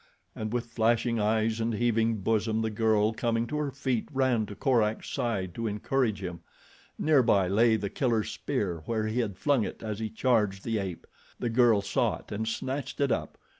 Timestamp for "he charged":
9.99-10.63